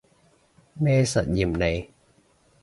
[0.73, 1.87] 咩實驗嚟